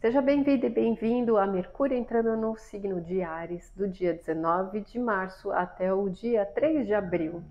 [0.00, 4.98] Seja bem-vindo e bem-vindo a Mercúrio entrando no signo de Ares, do dia 19 de
[4.98, 7.42] março até o dia 3 de abril.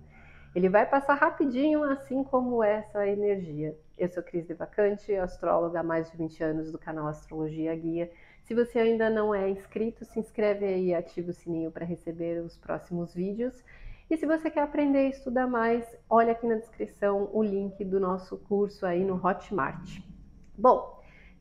[0.52, 3.78] Ele vai passar rapidinho, assim como essa energia.
[3.96, 8.10] Eu sou Cris Devacante, astróloga há mais de 20 anos do canal Astrologia Guia.
[8.42, 12.42] Se você ainda não é inscrito, se inscreve aí e ativa o sininho para receber
[12.42, 13.62] os próximos vídeos.
[14.10, 18.00] E se você quer aprender e estudar mais, olha aqui na descrição o link do
[18.00, 20.00] nosso curso aí no Hotmart.
[20.58, 20.99] Bom,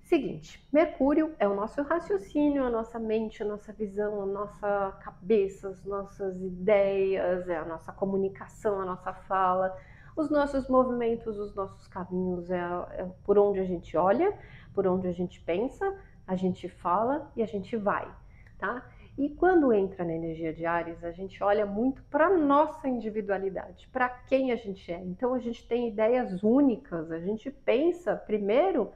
[0.10, 5.70] Seguinte, Mercúrio é o nosso raciocínio, a nossa mente, a nossa visão, a nossa cabeça,
[5.70, 9.78] as nossas ideias, é a nossa comunicação, a nossa fala,
[10.18, 14.36] os nossos movimentos, os nossos caminhos, é, é por onde a gente olha,
[14.74, 15.96] por onde a gente pensa,
[16.26, 18.12] a gente fala e a gente vai,
[18.57, 18.84] tá?
[19.15, 24.10] E quando entra na energia de Ares, a gente olha muito para nossa individualidade, para
[24.10, 25.00] quem a gente é.
[25.04, 28.92] Então a gente tem ideias únicas, a gente pensa primeiro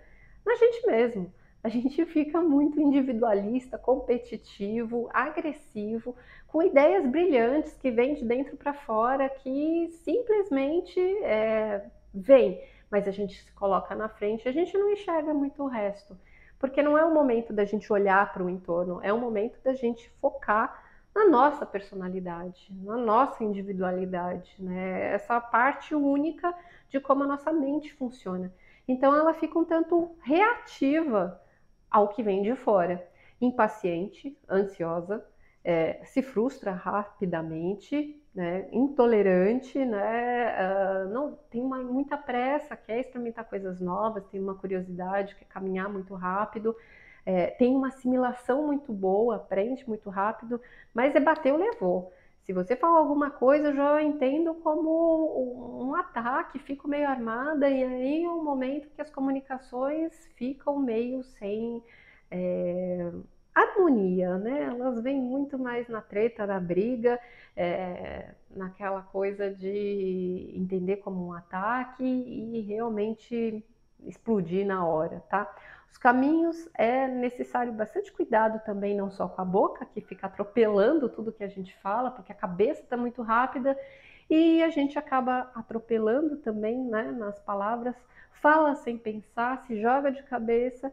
[0.45, 1.33] na gente mesmo.
[1.63, 6.15] A gente fica muito individualista, competitivo, agressivo,
[6.47, 13.11] com ideias brilhantes que vêm de dentro para fora, que simplesmente é, vem, mas a
[13.11, 16.15] gente se coloca na frente, a gente não enxerga muito o resto,
[16.59, 19.73] porque não é o momento da gente olhar para o entorno, é o momento da
[19.73, 20.83] gente focar
[21.15, 25.13] na nossa personalidade, na nossa individualidade, né?
[25.13, 26.53] Essa parte única
[26.89, 28.51] de como a nossa mente funciona.
[28.87, 31.41] Então ela fica um tanto reativa
[31.89, 33.05] ao que vem de fora,
[33.39, 35.23] impaciente, ansiosa,
[35.63, 43.45] é, se frustra rapidamente, né, intolerante, né, uh, não tem uma, muita pressa, quer experimentar
[43.45, 46.75] coisas novas, tem uma curiosidade, quer caminhar muito rápido,
[47.25, 50.59] é, tem uma assimilação muito boa, aprende muito rápido,
[50.93, 52.11] mas é bateu, levou.
[52.45, 57.83] Se você falar alguma coisa, eu já entendo como um ataque, fico meio armada, e
[57.83, 61.81] aí é um momento que as comunicações ficam meio sem
[62.29, 63.11] é,
[63.55, 64.63] harmonia, né?
[64.63, 67.17] Elas vêm muito mais na treta, na briga,
[67.55, 73.63] é, naquela coisa de entender como um ataque e realmente
[74.07, 75.53] explodir na hora, tá?
[75.89, 81.07] Os caminhos é necessário bastante cuidado também, não só com a boca, que fica atropelando
[81.07, 83.77] tudo que a gente fala, porque a cabeça está muito rápida
[84.29, 87.95] e a gente acaba atropelando também né, nas palavras,
[88.31, 90.91] fala sem pensar, se joga de cabeça.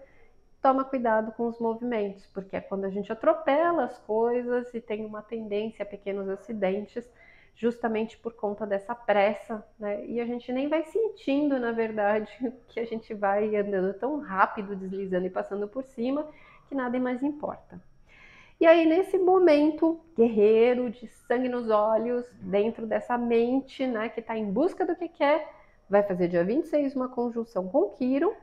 [0.61, 5.07] Toma cuidado com os movimentos, porque é quando a gente atropela as coisas e tem
[5.07, 7.09] uma tendência a pequenos acidentes
[7.55, 10.05] justamente por conta dessa pressa, né?
[10.07, 12.31] E a gente nem vai sentindo, na verdade,
[12.69, 16.27] que a gente vai andando tão rápido, deslizando e passando por cima,
[16.69, 17.81] que nada mais importa.
[18.61, 24.37] E aí, nesse momento guerreiro, de sangue nos olhos, dentro dessa mente, né, que está
[24.37, 25.49] em busca do que quer,
[25.89, 28.35] vai fazer dia 26 uma conjunção com Quirón,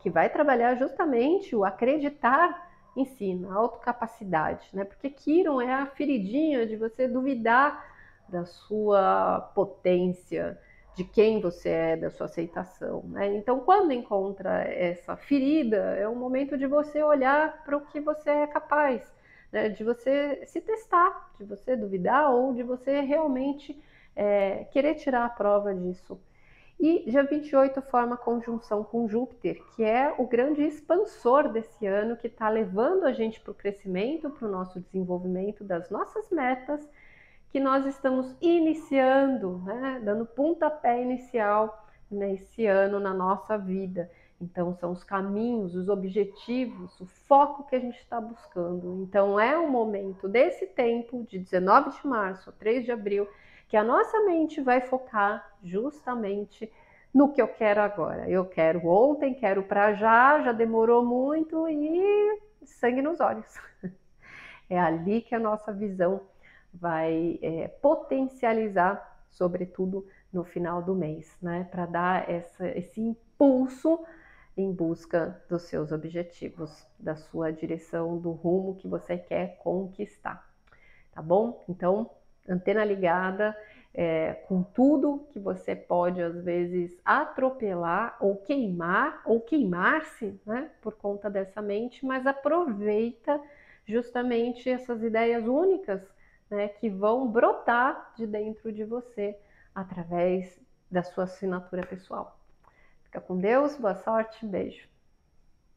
[0.00, 4.84] que vai trabalhar justamente o acreditar em si, na autocapacidade, né?
[4.84, 7.93] Porque Quirón é a feridinha de você duvidar
[8.28, 10.58] da sua potência,
[10.94, 13.02] de quem você é, da sua aceitação.
[13.08, 13.34] Né?
[13.34, 18.30] Então, quando encontra essa ferida, é um momento de você olhar para o que você
[18.30, 19.12] é capaz,
[19.52, 19.68] né?
[19.68, 23.80] de você se testar, de você duvidar ou de você realmente
[24.14, 26.20] é, querer tirar a prova disso.
[26.78, 32.26] E dia 28 forma conjunção com Júpiter, que é o grande expansor desse ano, que
[32.26, 36.86] está levando a gente para o crescimento, para o nosso desenvolvimento das nossas metas
[37.54, 44.10] que nós estamos iniciando, né, dando pontapé inicial nesse ano na nossa vida.
[44.40, 49.04] Então, são os caminhos, os objetivos, o foco que a gente está buscando.
[49.04, 53.28] Então, é o momento desse tempo, de 19 de março a 3 de abril,
[53.68, 56.68] que a nossa mente vai focar justamente
[57.14, 58.28] no que eu quero agora.
[58.28, 63.46] Eu quero ontem, quero para já, já demorou muito e sangue nos olhos.
[64.70, 66.22] É ali que a nossa visão
[66.74, 71.68] vai é, potencializar, sobretudo no final do mês, né?
[71.70, 74.04] Para dar essa, esse impulso
[74.56, 80.48] em busca dos seus objetivos, da sua direção, do rumo que você quer conquistar,
[81.12, 81.64] tá bom?
[81.68, 82.10] Então,
[82.48, 83.56] antena ligada,
[83.92, 90.94] é, com tudo que você pode às vezes atropelar ou queimar ou queimar-se, né, por
[90.94, 93.40] conta dessa mente, mas aproveita
[93.86, 96.02] justamente essas ideias únicas
[96.54, 99.36] né, que vão brotar de dentro de você
[99.74, 100.60] através
[100.90, 102.38] da sua assinatura pessoal.
[103.04, 104.88] Fica com Deus, boa sorte, beijo.